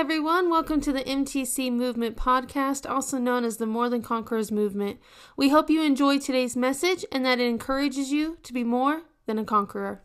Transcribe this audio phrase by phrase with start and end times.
[0.00, 0.48] everyone.
[0.48, 4.98] Welcome to the MTC Movement Podcast, also known as the More Than Conquerors Movement.
[5.36, 9.38] We hope you enjoy today's message and that it encourages you to be more than
[9.38, 10.00] a conqueror.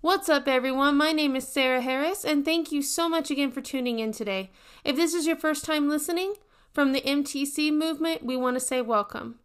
[0.00, 0.96] What's up, everyone?
[0.96, 4.52] My name is Sarah Harris, and thank you so much again for tuning in today.
[4.84, 6.34] If this is your first time listening
[6.72, 9.40] from the MTC movement, we want to say welcome.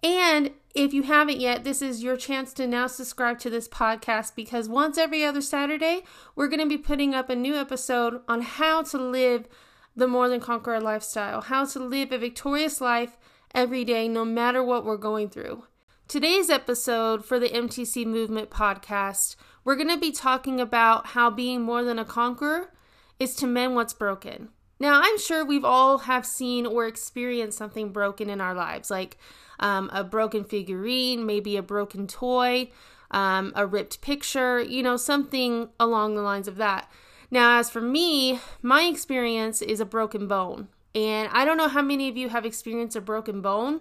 [0.00, 4.34] And if you haven't yet, this is your chance to now subscribe to this podcast
[4.36, 6.02] because once every other Saturday,
[6.34, 9.48] we're going to be putting up a new episode on how to live
[9.96, 13.16] the more than conqueror lifestyle, how to live a victorious life
[13.54, 15.64] every day, no matter what we're going through.
[16.08, 21.62] Today's episode for the MTC Movement podcast, we're going to be talking about how being
[21.62, 22.70] more than a conqueror
[23.18, 24.50] is to mend what's broken.
[24.78, 29.16] Now, I'm sure we've all have seen or experienced something broken in our lives, like
[29.58, 32.70] um, a broken figurine, maybe a broken toy,
[33.10, 36.90] um, a ripped picture, you know, something along the lines of that.
[37.30, 40.68] Now, as for me, my experience is a broken bone.
[40.94, 43.80] And I don't know how many of you have experienced a broken bone,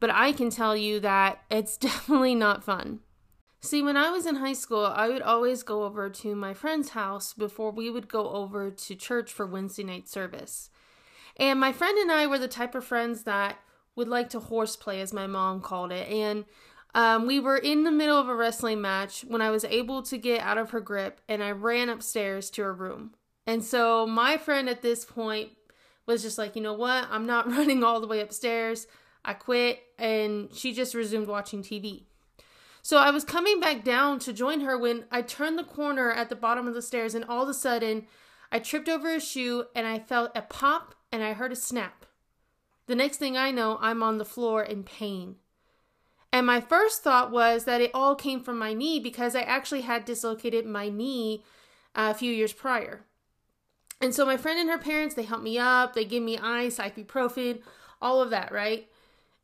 [0.00, 3.00] but I can tell you that it's definitely not fun.
[3.60, 6.90] See, when I was in high school, I would always go over to my friend's
[6.90, 10.70] house before we would go over to church for Wednesday night service.
[11.36, 13.58] And my friend and I were the type of friends that
[13.96, 16.08] would like to horseplay, as my mom called it.
[16.08, 16.44] And
[16.94, 20.16] um, we were in the middle of a wrestling match when I was able to
[20.16, 23.14] get out of her grip and I ran upstairs to her room.
[23.46, 25.50] And so my friend at this point
[26.06, 27.06] was just like, you know what?
[27.10, 28.86] I'm not running all the way upstairs.
[29.24, 29.80] I quit.
[29.98, 32.04] And she just resumed watching TV.
[32.88, 36.30] So I was coming back down to join her when I turned the corner at
[36.30, 38.06] the bottom of the stairs, and all of a sudden,
[38.50, 42.06] I tripped over a shoe and I felt a pop and I heard a snap.
[42.86, 45.36] The next thing I know, I'm on the floor in pain.
[46.32, 49.82] And my first thought was that it all came from my knee because I actually
[49.82, 51.44] had dislocated my knee
[51.94, 53.04] uh, a few years prior.
[54.00, 56.78] And so my friend and her parents, they helped me up, they gave me ice,
[56.78, 57.60] ibuprofen,
[58.00, 58.88] all of that, right?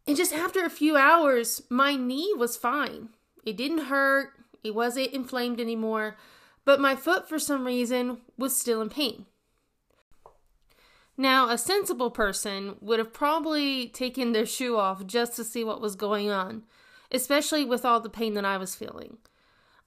[0.07, 3.11] And just after a few hours, my knee was fine.
[3.45, 4.33] It didn't hurt,
[4.63, 6.17] it wasn't inflamed anymore,
[6.65, 9.27] but my foot, for some reason, was still in pain.
[11.17, 15.81] Now, a sensible person would have probably taken their shoe off just to see what
[15.81, 16.65] was going on,
[17.13, 19.19] especially with all the pain that I was feeling.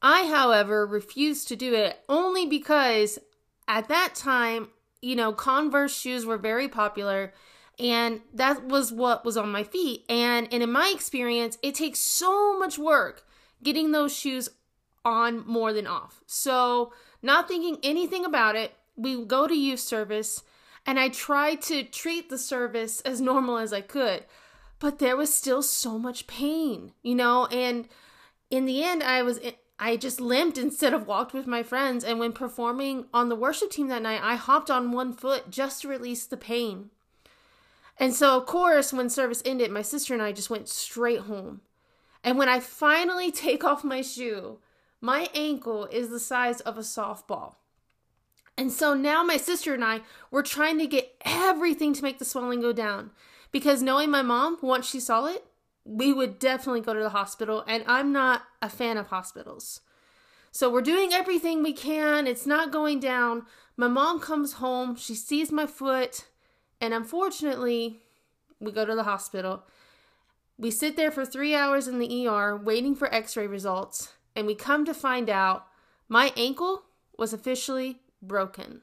[0.01, 3.19] I, however, refused to do it only because
[3.67, 4.69] at that time,
[5.01, 7.33] you know, Converse shoes were very popular
[7.79, 10.05] and that was what was on my feet.
[10.09, 13.26] And, and in my experience, it takes so much work
[13.63, 14.49] getting those shoes
[15.03, 16.21] on more than off.
[16.25, 16.91] So,
[17.21, 20.43] not thinking anything about it, we go to youth service
[20.85, 24.25] and I tried to treat the service as normal as I could.
[24.79, 27.87] But there was still so much pain, you know, and
[28.49, 29.39] in the end I was
[29.79, 33.71] I just limped instead of walked with my friends and when performing on the worship
[33.71, 36.89] team that night, I hopped on one foot just to release the pain.
[37.99, 41.61] And so of course, when service ended, my sister and I just went straight home.
[42.27, 44.59] And when I finally take off my shoe,
[44.99, 47.55] my ankle is the size of a softball.
[48.57, 52.25] And so now my sister and I were trying to get everything to make the
[52.25, 53.11] swelling go down.
[53.53, 55.45] Because knowing my mom, once she saw it,
[55.85, 57.63] we would definitely go to the hospital.
[57.65, 59.79] And I'm not a fan of hospitals.
[60.51, 62.27] So we're doing everything we can.
[62.27, 63.43] It's not going down.
[63.77, 64.97] My mom comes home.
[64.97, 66.25] She sees my foot.
[66.81, 68.01] And unfortunately,
[68.59, 69.63] we go to the hospital.
[70.57, 74.47] We sit there for three hours in the ER waiting for x ray results, and
[74.47, 75.67] we come to find out
[76.09, 76.83] my ankle
[77.17, 78.81] was officially broken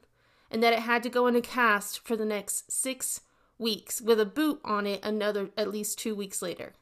[0.49, 3.21] and that it had to go in a cast for the next six
[3.57, 6.73] weeks with a boot on it another at least two weeks later.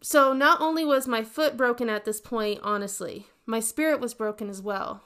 [0.00, 4.48] So, not only was my foot broken at this point, honestly, my spirit was broken
[4.48, 5.02] as well.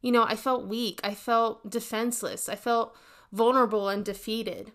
[0.00, 1.00] You know, I felt weak.
[1.02, 2.48] I felt defenseless.
[2.48, 2.96] I felt
[3.32, 4.72] vulnerable and defeated.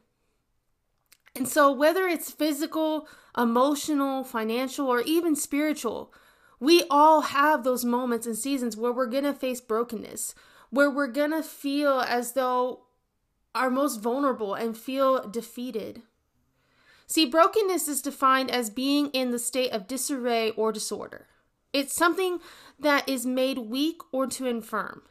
[1.36, 3.08] And so, whether it's physical,
[3.38, 6.14] emotional, financial, or even spiritual,
[6.60, 10.36] we all have those moments and seasons where we're going to face brokenness,
[10.70, 12.82] where we're going to feel as though
[13.56, 16.04] our most vulnerable and feel defeated.
[17.08, 21.28] See, brokenness is defined as being in the state of disarray or disorder.
[21.72, 22.40] It's something
[22.80, 25.02] that is made weak or too infirm.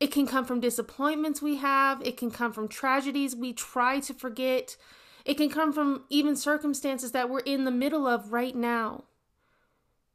[0.00, 4.12] It can come from disappointments we have, it can come from tragedies we try to
[4.12, 4.76] forget,
[5.24, 9.04] it can come from even circumstances that we're in the middle of right now.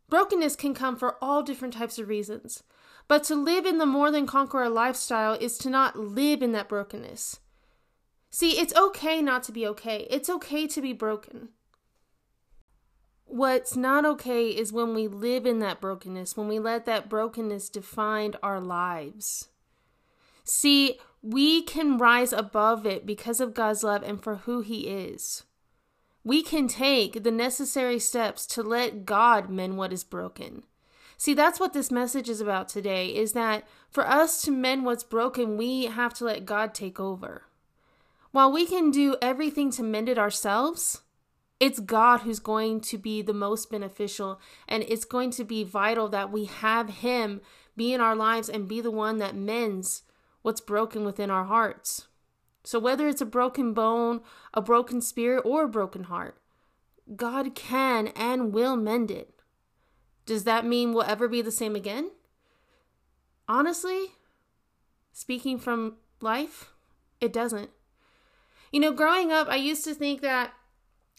[0.10, 2.64] Brokenness can come for all different types of reasons.
[3.08, 6.70] But to live in the more than conqueror lifestyle is to not live in that
[6.70, 7.40] brokenness.
[8.30, 10.06] See, it's okay not to be okay.
[10.12, 11.50] It's okay to be broken.
[13.30, 17.70] what's not okay is when we live in that brokenness, when we let that brokenness
[17.70, 19.50] define our lives.
[20.44, 25.44] See, we can rise above it because of God's love and for who He is.
[26.24, 30.64] We can take the necessary steps to let God mend what is broken.
[31.18, 35.04] See, that's what this message is about today is that for us to mend what's
[35.04, 37.44] broken, we have to let God take over.
[38.32, 41.02] While we can do everything to mend it ourselves,
[41.60, 46.08] it's God who's going to be the most beneficial, and it's going to be vital
[46.10, 47.42] that we have Him
[47.76, 50.04] be in our lives and be the one that mends
[50.42, 52.08] what's broken within our hearts.
[52.64, 54.22] So, whether it's a broken bone,
[54.54, 56.40] a broken spirit, or a broken heart,
[57.16, 59.34] God can and will mend it.
[60.26, 62.12] Does that mean we'll ever be the same again?
[63.48, 64.10] Honestly,
[65.12, 66.72] speaking from life,
[67.20, 67.72] it doesn't.
[68.72, 70.54] You know, growing up, I used to think that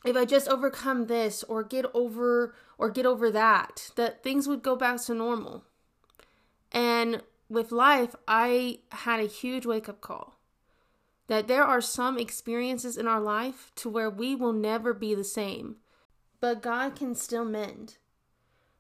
[0.05, 4.62] if I just overcome this or get over or get over that, that things would
[4.62, 5.64] go back to normal.
[6.72, 10.38] And with life, I had a huge wake up call
[11.26, 15.23] that there are some experiences in our life to where we will never be the
[15.23, 15.76] same,
[16.41, 17.99] but God can still mend.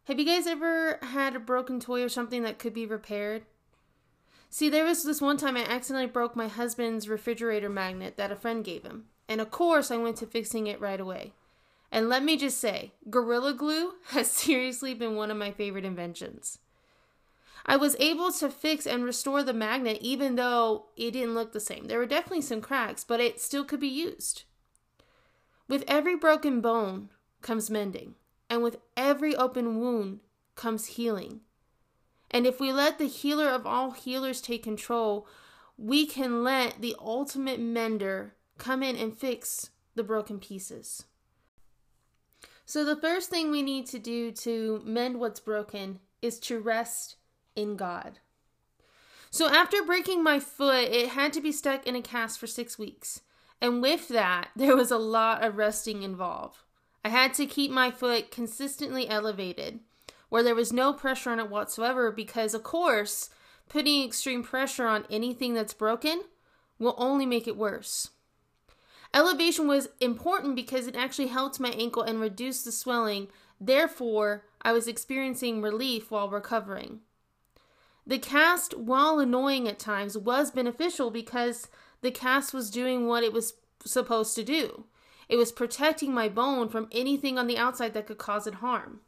[0.04, 3.44] Have you guys ever had a broken toy or something that could be repaired?
[4.48, 8.36] See, there was this one time I accidentally broke my husband's refrigerator magnet that a
[8.36, 9.04] friend gave him.
[9.28, 11.34] And of course, I went to fixing it right away.
[11.92, 16.58] And let me just say, Gorilla Glue has seriously been one of my favorite inventions.
[17.66, 21.60] I was able to fix and restore the magnet even though it didn't look the
[21.60, 21.86] same.
[21.86, 24.44] There were definitely some cracks, but it still could be used.
[25.68, 27.10] With every broken bone
[27.42, 28.16] comes mending,
[28.48, 30.20] and with every open wound
[30.56, 31.40] comes healing.
[32.30, 35.26] And if we let the healer of all healers take control,
[35.76, 41.04] we can let the ultimate mender come in and fix the broken pieces.
[42.66, 47.16] So, the first thing we need to do to mend what's broken is to rest
[47.56, 48.18] in God.
[49.30, 52.78] So, after breaking my foot, it had to be stuck in a cast for six
[52.78, 53.20] weeks.
[53.60, 56.58] And with that, there was a lot of resting involved.
[57.04, 59.80] I had to keep my foot consistently elevated,
[60.28, 63.30] where there was no pressure on it whatsoever, because, of course,
[63.68, 66.22] putting extreme pressure on anything that's broken
[66.78, 68.10] will only make it worse.
[69.12, 73.28] Elevation was important because it actually helped my ankle and reduced the swelling.
[73.60, 77.00] Therefore, I was experiencing relief while recovering.
[78.10, 81.68] The cast, while annoying at times, was beneficial because
[82.00, 83.54] the cast was doing what it was
[83.84, 84.86] supposed to do.
[85.28, 89.02] It was protecting my bone from anything on the outside that could cause it harm.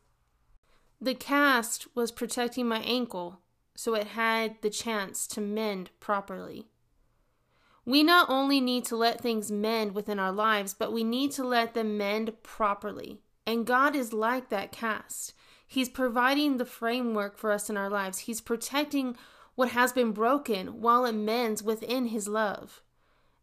[1.01, 3.41] The cast was protecting my ankle,
[3.75, 6.69] so it had the chance to mend properly.
[7.85, 11.43] We not only need to let things mend within our lives, but we need to
[11.43, 13.19] let them mend properly.
[13.49, 15.35] And God is like that cast.
[15.73, 18.19] He's providing the framework for us in our lives.
[18.19, 19.17] He's protecting
[19.55, 22.83] what has been broken while it mends within His love.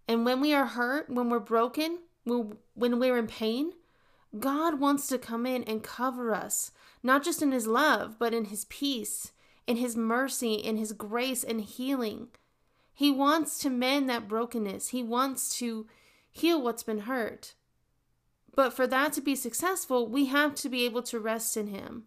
[0.07, 3.71] And when we are hurt, when we're broken, when we're in pain,
[4.37, 6.69] God wants to come in and cover us,
[7.01, 9.31] not just in His love, but in His peace,
[9.65, 12.27] in His mercy, in His grace and healing.
[12.93, 14.89] He wants to mend that brokenness.
[14.89, 15.87] He wants to
[16.29, 17.55] heal what's been hurt.
[18.53, 22.03] But for that to be successful, we have to be able to rest in Him.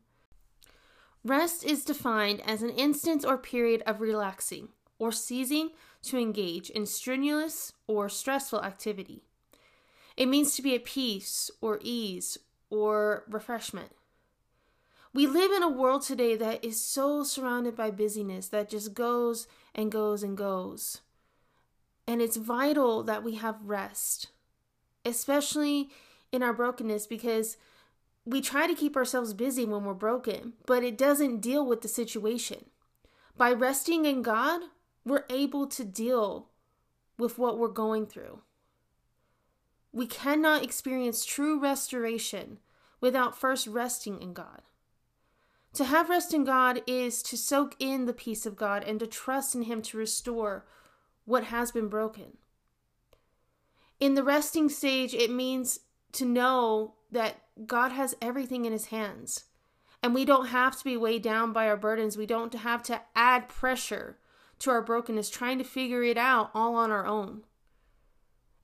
[1.25, 4.69] Rest is defined as an instance or period of relaxing
[4.99, 5.71] or ceasing
[6.03, 9.23] to engage in strenuous or stressful activity.
[10.17, 12.39] It means to be at peace or ease
[12.71, 13.93] or refreshment.
[15.15, 19.47] We live in a world today that is so surrounded by busyness that just goes
[19.75, 21.03] and goes and goes.
[22.07, 24.29] And it's vital that we have rest,
[25.05, 25.91] especially
[26.33, 27.59] in our brokenness, because
[28.25, 31.89] we try to keep ourselves busy when we're broken, but it doesn't deal with the
[31.89, 32.67] situation.
[33.37, 34.63] By resting in God,
[35.05, 36.49] we're able to deal
[37.19, 38.43] with what we're going through.
[39.93, 42.59] We cannot experience true restoration
[43.01, 44.63] without first resting in God.
[45.75, 49.07] To have rest in God is to soak in the peace of God and to
[49.07, 50.67] trust in Him to restore
[51.25, 52.37] what has been broken.
[53.99, 55.81] In the resting stage, it means
[56.13, 59.45] to know that God has everything in His hands.
[60.03, 62.17] And we don't have to be weighed down by our burdens.
[62.17, 64.19] We don't have to add pressure
[64.61, 67.43] to our brokenness, trying to figure it out all on our own.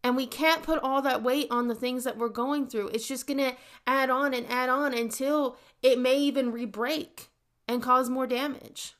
[0.02, 2.88] And we can't put all that weight on the things that we're going through.
[2.88, 7.28] It's just going to add on and add on until it may even re break
[7.66, 8.94] and cause more damage.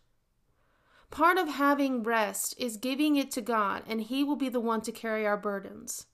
[1.10, 4.82] Part of having rest is giving it to God, and He will be the one
[4.82, 6.06] to carry our burdens.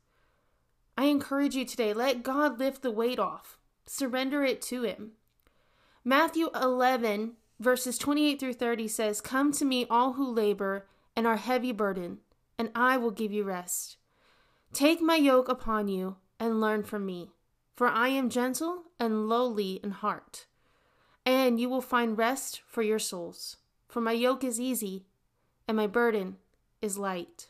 [0.97, 3.59] I encourage you today let God lift the weight off.
[3.87, 5.13] Surrender it to Him.
[6.05, 10.87] Matthew 11, verses 28 through 30 says, Come to me, all who labor
[11.17, 12.19] and are heavy burdened,
[12.59, 13.97] and I will give you rest.
[14.73, 17.31] Take my yoke upon you and learn from me,
[17.77, 20.47] for I am gentle and lowly in heart,
[21.25, 23.57] and you will find rest for your souls.
[23.89, 25.05] For my yoke is easy
[25.69, 26.37] and my burden
[26.83, 27.49] is light.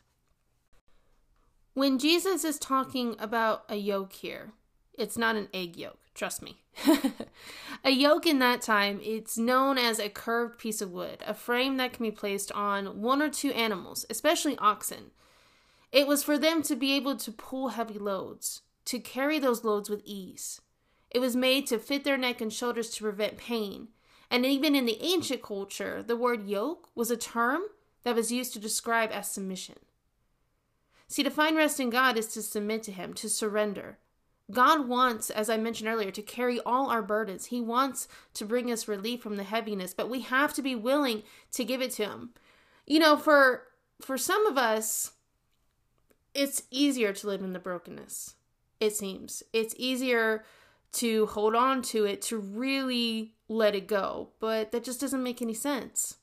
[1.72, 4.52] When Jesus is talking about a yoke here,
[4.98, 6.62] it's not an egg yolk, trust me.
[7.84, 11.76] a yoke in that time, it's known as a curved piece of wood, a frame
[11.76, 15.10] that can be placed on one or two animals, especially oxen.
[15.92, 19.88] It was for them to be able to pull heavy loads, to carry those loads
[19.88, 20.60] with ease.
[21.10, 23.88] It was made to fit their neck and shoulders to prevent pain.
[24.30, 27.62] And even in the ancient culture, the word yoke was a term
[28.02, 29.76] that was used to describe as submission.
[31.06, 33.98] See, to find rest in God is to submit to Him, to surrender.
[34.50, 37.46] God wants, as I mentioned earlier, to carry all our burdens.
[37.46, 41.22] He wants to bring us relief from the heaviness, but we have to be willing
[41.52, 42.30] to give it to Him.
[42.86, 43.64] You know, for
[44.02, 45.12] for some of us,
[46.34, 48.34] it's easier to live in the brokenness.
[48.80, 50.44] It seems it's easier
[50.92, 55.42] to hold on to it, to really let it go, but that just doesn't make
[55.42, 56.18] any sense.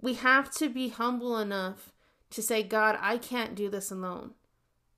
[0.00, 1.92] We have to be humble enough
[2.30, 4.32] to say, God, I can't do this alone.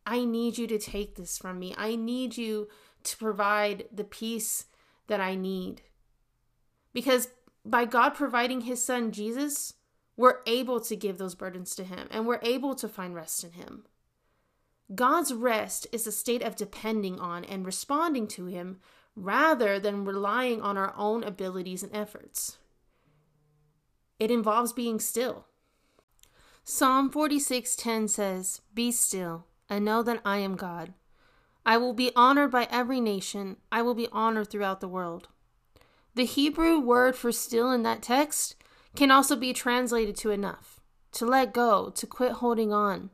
[0.06, 1.74] I need you to take this from me.
[1.76, 2.68] I need you
[3.04, 4.66] to provide the peace
[5.06, 5.82] that I need.
[6.92, 7.28] Because
[7.64, 9.74] by God providing his son Jesus,
[10.16, 13.52] we're able to give those burdens to him and we're able to find rest in
[13.52, 13.84] him.
[14.94, 18.78] God's rest is a state of depending on and responding to him
[19.14, 22.58] rather than relying on our own abilities and efforts.
[24.18, 25.46] It involves being still.
[26.64, 30.94] Psalm 46:10 says, "Be still and know that I am God.
[31.64, 33.56] I will be honored by every nation.
[33.70, 35.28] I will be honored throughout the world."
[36.14, 38.56] The Hebrew word for still in that text
[38.94, 40.80] can also be translated to enough,
[41.12, 43.10] to let go, to quit holding on,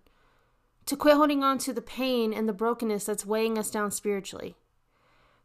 [0.87, 4.57] to quit holding on to the pain and the brokenness that's weighing us down spiritually.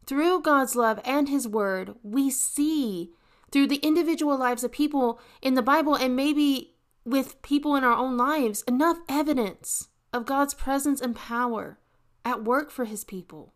[0.06, 3.12] Through God's love and His Word, we see
[3.52, 7.96] through the individual lives of people in the Bible and maybe with people in our
[7.96, 11.80] own lives enough evidence of God's presence and power
[12.24, 13.52] at work for his people.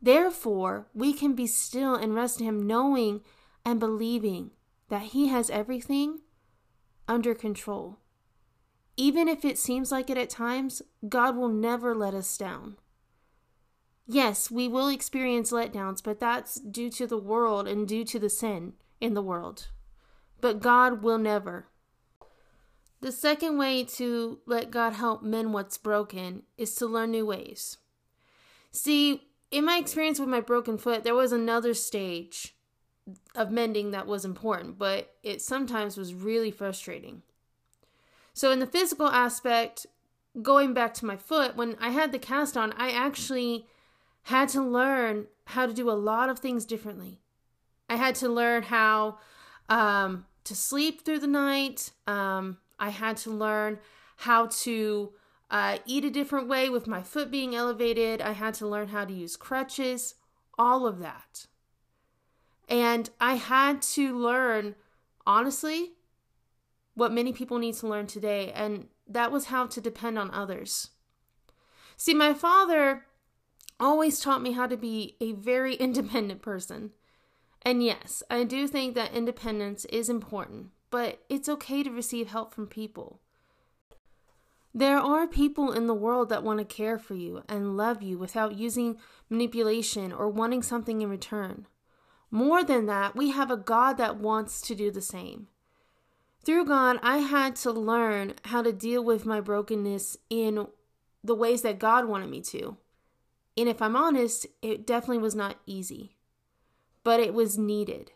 [0.00, 3.20] Therefore, we can be still and rest in him, knowing
[3.62, 4.52] and believing
[4.88, 6.20] that he has everything
[7.06, 7.98] under control.
[8.96, 12.76] Even if it seems like it at times, God will never let us down.
[14.06, 18.30] Yes, we will experience letdowns, but that's due to the world and due to the
[18.30, 19.68] sin in the world.
[20.40, 21.68] But God will never.
[23.00, 27.76] The second way to let God help mend what's broken is to learn new ways.
[28.72, 32.54] See, in my experience with my broken foot, there was another stage
[33.34, 37.22] of mending that was important, but it sometimes was really frustrating.
[38.32, 39.86] So, in the physical aspect,
[40.42, 43.66] going back to my foot, when I had the cast on, I actually
[44.24, 47.20] had to learn how to do a lot of things differently.
[47.88, 49.18] I had to learn how
[49.68, 51.92] um, to sleep through the night.
[52.06, 53.78] Um, I had to learn
[54.16, 55.12] how to
[55.50, 58.20] uh, eat a different way with my foot being elevated.
[58.20, 60.14] I had to learn how to use crutches,
[60.58, 61.46] all of that.
[62.68, 64.74] And I had to learn,
[65.26, 65.92] honestly,
[66.94, 70.90] what many people need to learn today, and that was how to depend on others.
[71.96, 73.06] See, my father
[73.78, 76.90] always taught me how to be a very independent person.
[77.62, 82.54] And yes, I do think that independence is important, but it's okay to receive help
[82.54, 83.20] from people.
[84.74, 88.18] There are people in the world that want to care for you and love you
[88.18, 88.98] without using
[89.30, 91.66] manipulation or wanting something in return.
[92.30, 95.46] More than that, we have a God that wants to do the same.
[96.44, 100.66] Through God, I had to learn how to deal with my brokenness in
[101.24, 102.76] the ways that God wanted me to.
[103.56, 106.16] And if I'm honest, it definitely was not easy,
[107.02, 108.12] but it was needed.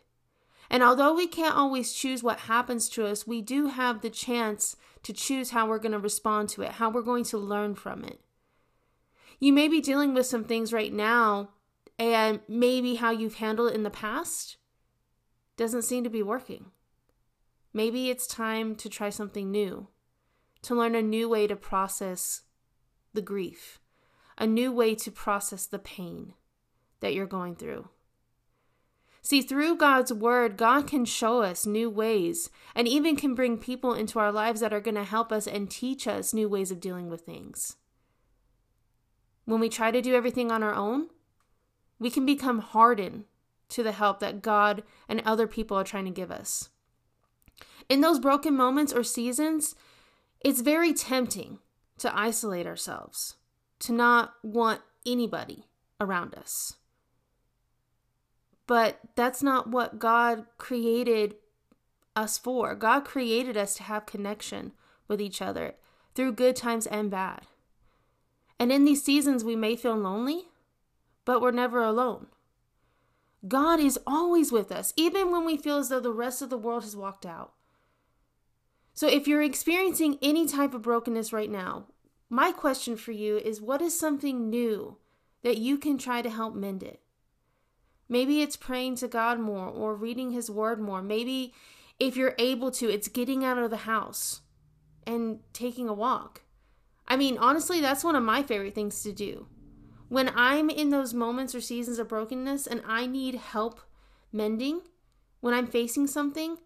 [0.71, 4.75] And although we can't always choose what happens to us, we do have the chance
[5.03, 8.03] to choose how we're going to respond to it, how we're going to learn from
[8.03, 8.19] it.
[9.39, 11.49] You may be dealing with some things right now,
[11.99, 14.57] and maybe how you've handled it in the past
[15.57, 16.71] doesn't seem to be working.
[17.73, 19.89] Maybe it's time to try something new,
[20.63, 22.41] to learn a new way to process
[23.13, 23.81] the grief
[24.41, 26.33] a new way to process the pain
[26.99, 27.87] that you're going through.
[29.23, 33.93] See, through God's word, God can show us new ways and even can bring people
[33.93, 36.79] into our lives that are going to help us and teach us new ways of
[36.79, 37.77] dealing with things.
[39.45, 41.09] When we try to do everything on our own,
[41.99, 43.25] we can become hardened
[43.69, 46.69] to the help that God and other people are trying to give us.
[47.89, 49.75] In those broken moments or seasons,
[50.39, 51.59] it's very tempting
[51.99, 53.35] to isolate ourselves,
[53.79, 55.67] to not want anybody
[55.99, 56.77] around us.
[58.71, 61.35] But that's not what God created
[62.15, 62.73] us for.
[62.73, 64.71] God created us to have connection
[65.09, 65.75] with each other
[66.15, 67.41] through good times and bad.
[68.57, 70.43] And in these seasons, we may feel lonely,
[71.25, 72.27] but we're never alone.
[73.45, 76.57] God is always with us, even when we feel as though the rest of the
[76.57, 77.51] world has walked out.
[78.93, 81.87] So, if you're experiencing any type of brokenness right now,
[82.29, 84.95] my question for you is what is something new
[85.43, 87.01] that you can try to help mend it?
[88.11, 91.01] Maybe it's praying to God more or reading His Word more.
[91.01, 91.53] Maybe
[91.97, 94.41] if you're able to, it's getting out of the house
[95.07, 96.41] and taking a walk.
[97.07, 99.47] I mean, honestly, that's one of my favorite things to do.
[100.09, 103.79] When I'm in those moments or seasons of brokenness and I need help
[104.33, 104.81] mending,
[105.39, 106.57] when I'm facing something,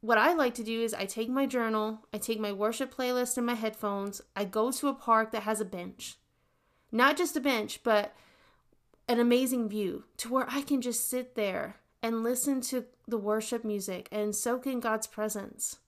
[0.00, 3.36] what I like to do is I take my journal, I take my worship playlist
[3.36, 6.16] and my headphones, I go to a park that has a bench.
[6.90, 8.12] Not just a bench, but
[9.08, 13.64] an amazing view to where I can just sit there and listen to the worship
[13.64, 15.78] music and soak in God's presence.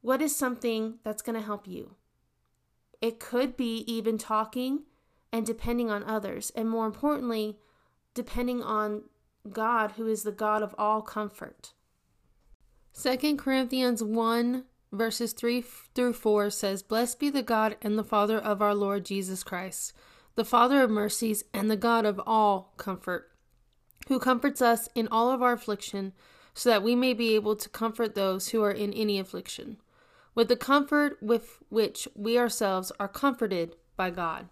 [0.00, 1.96] What is something that's going to help you?
[3.00, 4.84] It could be even talking
[5.32, 7.58] and depending on others, and more importantly,
[8.14, 9.02] depending on
[9.50, 11.72] God, who is the God of all comfort.
[13.00, 15.60] 2 Corinthians 1, verses 3
[15.94, 19.92] through 4 says, Blessed be the God and the Father of our Lord Jesus Christ,
[20.34, 23.30] the Father of mercies and the God of all comfort,
[24.08, 26.12] who comforts us in all of our affliction,
[26.54, 29.78] so that we may be able to comfort those who are in any affliction
[30.34, 34.48] with the comfort with which we ourselves are comforted by God.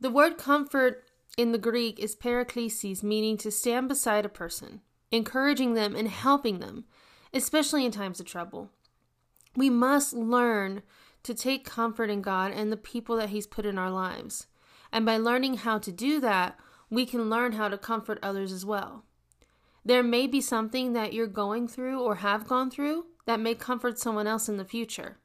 [0.00, 1.04] The word comfort
[1.36, 4.80] in the Greek is paraklesis, meaning to stand beside a person,
[5.10, 6.84] encouraging them and helping them,
[7.32, 8.70] especially in times of trouble.
[9.56, 10.82] We must learn
[11.24, 14.46] to take comfort in God and the people that He's put in our lives.
[14.92, 16.56] And by learning how to do that,
[16.88, 19.04] we can learn how to comfort others as well.
[19.84, 23.98] There may be something that you're going through or have gone through that may comfort
[23.98, 25.18] someone else in the future.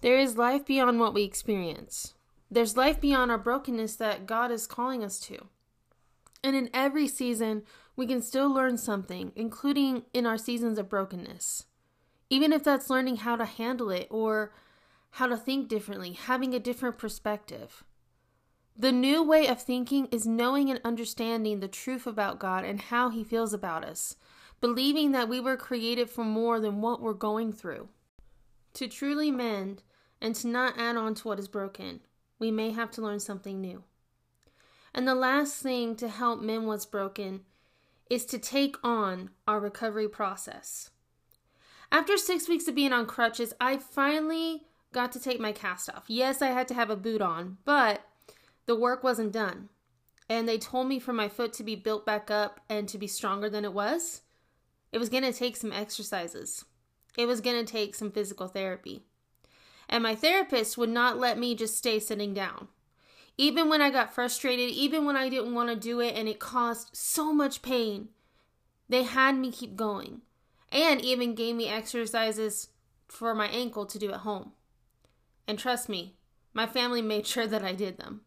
[0.00, 2.14] There is life beyond what we experience.
[2.50, 5.48] There's life beyond our brokenness that God is calling us to.
[6.44, 7.64] And in every season,
[7.96, 11.64] we can still learn something, including in our seasons of brokenness.
[12.30, 14.52] Even if that's learning how to handle it or
[15.16, 17.82] how to think differently, having a different perspective.
[18.76, 23.08] The new way of thinking is knowing and understanding the truth about God and how
[23.08, 24.16] He feels about us,
[24.60, 27.88] believing that we were created for more than what we're going through.
[28.74, 29.82] To truly mend
[30.20, 32.00] and to not add on to what is broken,
[32.38, 33.84] we may have to learn something new.
[34.92, 37.40] And the last thing to help mend what's broken
[38.10, 40.90] is to take on our recovery process.
[41.90, 46.04] After six weeks of being on crutches, I finally got to take my cast off.
[46.08, 48.02] Yes, I had to have a boot on, but
[48.66, 49.68] the work wasn't done.
[50.28, 53.06] And they told me for my foot to be built back up and to be
[53.06, 54.22] stronger than it was.
[54.92, 56.64] It was going to take some exercises.
[57.16, 59.02] It was going to take some physical therapy.
[59.88, 62.68] And my therapist would not let me just stay sitting down.
[63.38, 66.40] Even when I got frustrated, even when I didn't want to do it and it
[66.40, 68.08] caused so much pain,
[68.88, 70.22] they had me keep going
[70.72, 72.68] and even gave me exercises
[73.06, 74.52] for my ankle to do at home.
[75.48, 76.16] And trust me,
[76.52, 78.22] my family made sure that I did them.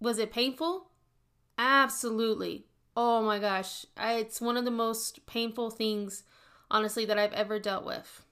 [0.00, 0.90] Was it painful?
[1.58, 2.66] Absolutely.
[2.96, 6.22] Oh my gosh, I, it's one of the most painful things,
[6.70, 8.24] honestly, that I've ever dealt with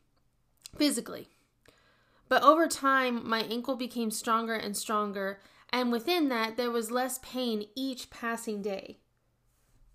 [0.77, 1.29] physically.
[2.29, 7.19] But over time, my ankle became stronger and stronger, and within that, there was less
[7.23, 8.99] pain each passing day.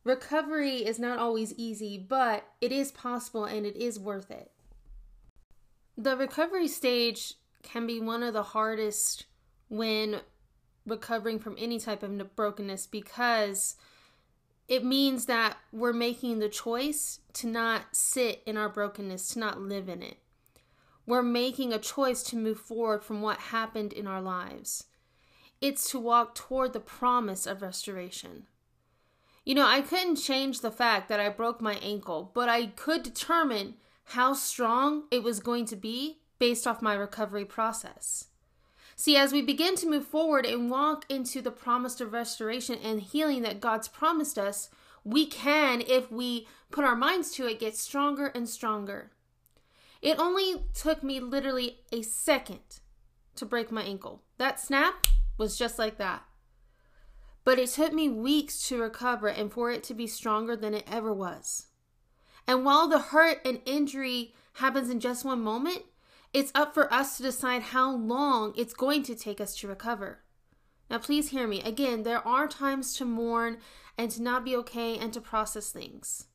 [0.03, 4.51] Recovery is not always easy, but it is possible and it is worth it.
[5.97, 7.33] The recovery stage
[7.63, 9.25] can be one of the hardest
[9.67, 10.21] when
[10.85, 13.75] recovering from any type of brokenness because
[14.67, 19.59] it means that we're making the choice to not sit in our brokenness, to not
[19.59, 20.17] live in it.
[21.05, 24.85] We're making a choice to move forward from what happened in our lives.
[25.61, 28.45] It's to walk toward the promise of restoration.
[29.45, 33.01] You know, I couldn't change the fact that I broke my ankle, but I could
[33.01, 33.75] determine
[34.11, 38.27] how strong it was going to be based off my recovery process.
[38.95, 43.01] See, as we begin to move forward and walk into the promise of restoration and
[43.01, 44.69] healing that God's promised us,
[45.03, 49.11] we can, if we put our minds to it, get stronger and stronger.
[50.01, 52.79] It only took me literally a second
[53.35, 54.23] to break my ankle.
[54.37, 56.23] That snap, was just like that.
[57.43, 60.85] But it took me weeks to recover and for it to be stronger than it
[60.91, 61.67] ever was.
[62.47, 65.83] And while the hurt and injury happens in just one moment,
[66.33, 70.19] it's up for us to decide how long it's going to take us to recover.
[70.89, 71.61] Now, please hear me.
[71.61, 73.57] Again, there are times to mourn
[73.97, 76.27] and to not be okay and to process things.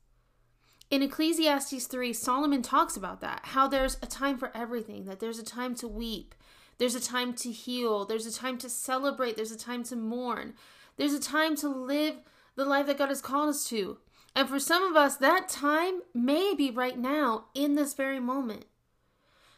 [0.91, 5.39] In Ecclesiastes 3, Solomon talks about that how there's a time for everything, that there's
[5.39, 6.35] a time to weep,
[6.77, 10.53] there's a time to heal, there's a time to celebrate, there's a time to mourn,
[10.97, 12.17] there's a time to live
[12.55, 13.97] the life that God has called us to.
[14.35, 18.65] And for some of us, that time may be right now in this very moment.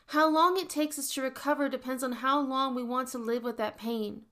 [0.07, 3.43] How long it takes us to recover depends on how long we want to live
[3.43, 4.23] with that pain.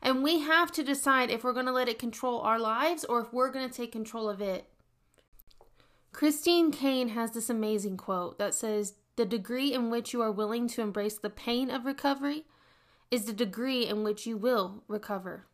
[0.00, 3.20] And we have to decide if we're going to let it control our lives or
[3.20, 4.66] if we're going to take control of it.
[6.12, 10.68] Christine Kane has this amazing quote that says, The degree in which you are willing
[10.68, 12.44] to embrace the pain of recovery
[13.10, 15.46] is the degree in which you will recover.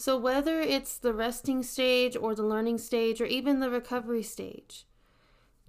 [0.00, 4.86] So, whether it's the resting stage or the learning stage or even the recovery stage,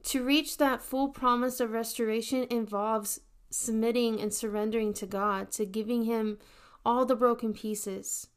[0.04, 6.04] to reach that full promise of restoration involves submitting and surrendering to God, to giving
[6.04, 6.38] Him
[6.86, 8.28] all the broken pieces.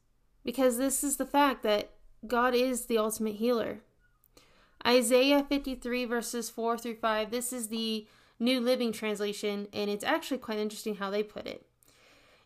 [0.43, 1.91] Because this is the fact that
[2.25, 3.81] God is the ultimate healer.
[4.85, 8.07] Isaiah 53, verses 4 through 5, this is the
[8.39, 11.67] New Living Translation, and it's actually quite interesting how they put it.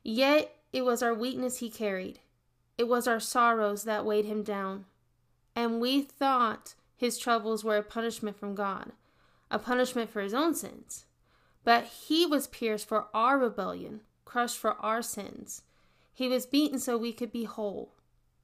[0.04, 2.20] Yet it was our weakness he carried
[2.78, 4.86] it was our sorrows that weighed him down.
[5.56, 8.92] And we thought his troubles were a punishment from God,
[9.50, 11.06] a punishment for his own sins.
[11.64, 15.64] But he was pierced for our rebellion, crushed for our sins.
[16.14, 17.96] He was beaten so we could be whole.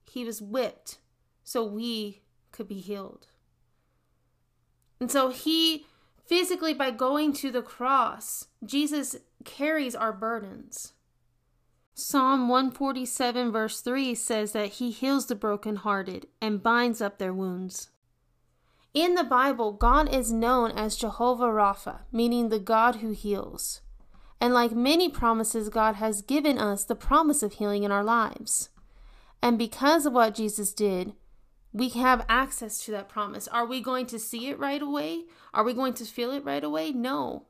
[0.09, 0.97] He was whipped
[1.43, 3.27] so we could be healed.
[4.99, 5.85] And so he
[6.25, 10.93] physically, by going to the cross, Jesus carries our burdens.
[11.95, 17.89] Psalm 147, verse 3 says that he heals the brokenhearted and binds up their wounds.
[18.95, 23.81] In the Bible, God is known as Jehovah Rapha, meaning the God who heals.
[24.41, 28.69] And like many promises, God has given us the promise of healing in our lives.
[29.41, 31.13] And because of what Jesus did,
[31.71, 33.47] we have access to that promise.
[33.47, 35.25] Are we going to see it right away?
[35.53, 36.91] Are we going to feel it right away?
[36.91, 37.45] No.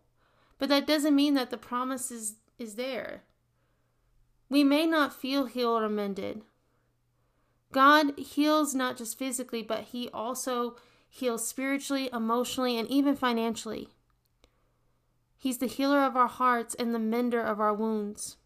[0.59, 3.23] But that doesn't mean that the promise is, is there.
[4.53, 6.43] We may not feel healed or mended.
[7.71, 10.75] God heals not just physically, but He also
[11.09, 13.89] heals spiritually, emotionally, and even financially.
[15.39, 18.37] He's the healer of our hearts and the mender of our wounds.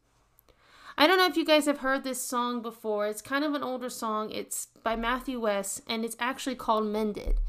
[0.97, 3.07] I don't know if you guys have heard this song before.
[3.07, 4.31] It's kind of an older song.
[4.31, 7.41] It's by Matthew West, and it's actually called Mended.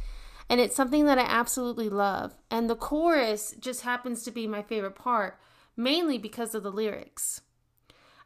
[0.51, 2.35] And it's something that I absolutely love.
[2.51, 5.38] And the chorus just happens to be my favorite part,
[5.77, 7.42] mainly because of the lyrics.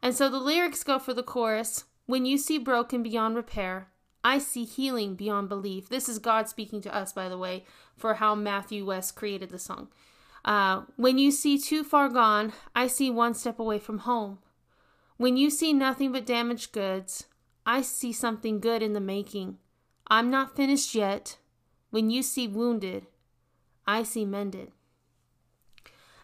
[0.02, 3.88] And so the lyrics go for the chorus When you see broken beyond repair,
[4.24, 5.88] I see healing beyond belief.
[5.88, 7.64] This is God speaking to us, by the way,
[7.96, 9.88] for how Matthew West created the song.
[10.44, 14.38] Uh, when you see too far gone, I see one step away from home.
[15.16, 17.26] When you see nothing but damaged goods,
[17.64, 19.58] I see something good in the making.
[20.08, 21.38] I'm not finished yet.
[21.90, 23.06] When you see wounded,
[23.86, 24.72] I see mended.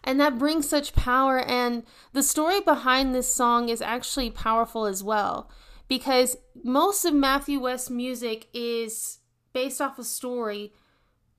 [0.09, 1.37] And that brings such power.
[1.37, 5.51] And the story behind this song is actually powerful as well,
[5.87, 9.19] because most of Matthew West's music is
[9.53, 10.73] based off a story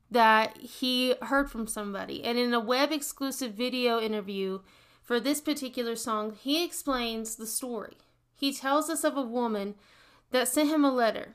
[0.09, 2.23] that he heard from somebody.
[2.23, 4.61] And in a web exclusive video interview
[5.03, 7.97] for this particular song, he explains the story.
[8.37, 9.75] He tells us of a woman
[10.31, 11.35] that sent him a letter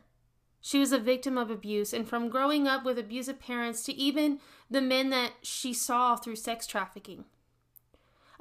[0.66, 4.40] she was a victim of abuse, and from growing up with abusive parents to even
[4.68, 7.26] the men that she saw through sex trafficking.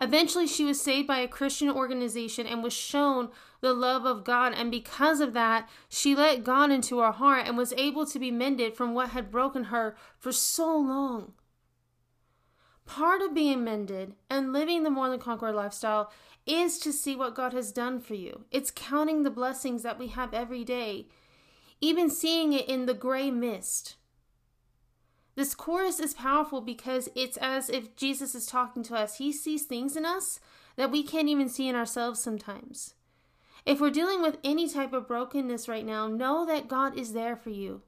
[0.01, 3.29] Eventually, she was saved by a Christian organization and was shown
[3.61, 7.59] the love of God, and because of that, she let God into her heart and
[7.59, 11.35] was able to be mended from what had broken her for so long.
[12.87, 16.11] Part of being mended and living the more than conqueror lifestyle
[16.47, 18.47] is to see what God has done for you.
[18.51, 21.09] It's counting the blessings that we have every day
[21.85, 23.97] even seeing it in the gray mist.
[25.35, 29.19] This chorus is powerful because it's as if Jesus is talking to us.
[29.19, 30.41] He sees things in us
[30.77, 32.95] that we can't even see in ourselves sometimes.
[33.67, 37.37] If we're dealing with any type of brokenness right now, know that God is there
[37.37, 37.83] for you.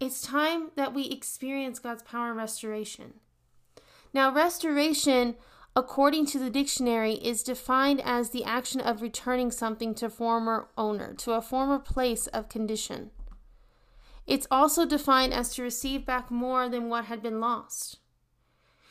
[0.00, 3.14] It's time that we experience God's power and restoration.
[4.14, 5.36] Now, restoration
[5.74, 11.14] according to the dictionary, is defined as the action of returning something to former owner,
[11.14, 13.10] to a former place of condition.
[14.26, 17.98] It's also defined as to receive back more than what had been lost.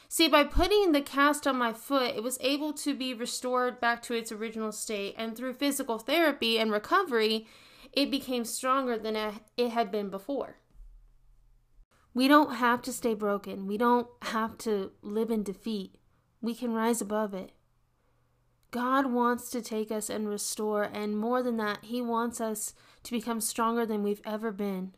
[0.10, 4.02] See, by putting the cast on my foot, it was able to be restored back
[4.04, 7.48] to its original state, and through physical therapy and recovery,
[7.94, 10.58] it became stronger than it had been before.
[12.14, 13.68] We don't have to stay broken.
[13.68, 15.96] We don't have to live in defeat.
[16.42, 17.52] We can rise above it.
[18.72, 22.74] God wants to take us and restore, and more than that, He wants us
[23.04, 24.94] to become stronger than we've ever been.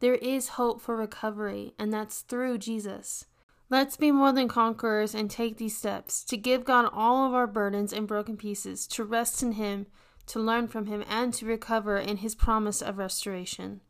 [0.00, 3.26] There is hope for recovery, and that's through Jesus.
[3.68, 7.48] Let's be more than conquerors and take these steps to give God all of our
[7.48, 9.86] burdens and broken pieces, to rest in Him,
[10.26, 13.80] to learn from Him, and to recover in His promise of restoration.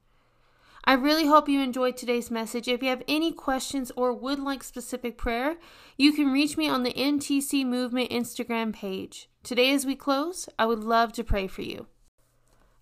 [0.88, 2.66] I really hope you enjoyed today's message.
[2.66, 5.58] If you have any questions or would like specific prayer,
[5.98, 9.28] you can reach me on the MTC Movement Instagram page.
[9.42, 11.88] Today, as we close, I would love to pray for you.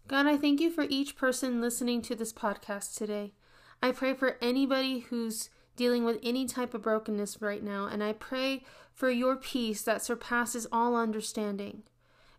[0.06, 3.32] God, I thank you for each person listening to this podcast today.
[3.82, 8.12] I pray for anybody who's dealing with any type of brokenness right now, and I
[8.12, 8.62] pray
[8.94, 11.82] for your peace that surpasses all understanding.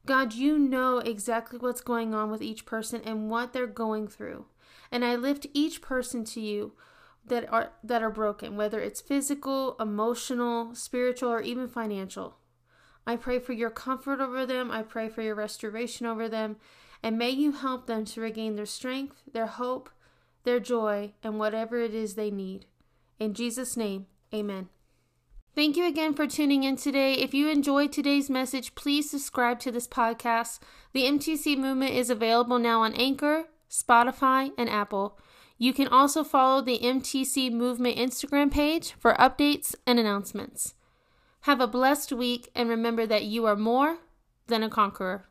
[0.05, 4.45] God, you know exactly what's going on with each person and what they're going through.
[4.91, 6.73] And I lift each person to you
[7.25, 12.37] that are that are broken, whether it's physical, emotional, spiritual, or even financial.
[13.05, 14.69] I pray for your comfort over them.
[14.69, 16.57] I pray for your restoration over them.
[17.01, 19.89] And may you help them to regain their strength, their hope,
[20.43, 22.65] their joy, and whatever it is they need.
[23.19, 24.69] In Jesus' name, amen.
[25.55, 27.13] Thank you again for tuning in today.
[27.13, 30.59] If you enjoyed today's message, please subscribe to this podcast.
[30.93, 35.19] The MTC movement is available now on Anchor, Spotify, and Apple.
[35.57, 40.75] You can also follow the MTC Movement Instagram page for updates and announcements.
[41.41, 43.97] Have a blessed week and remember that you are more
[44.47, 45.25] than a conqueror.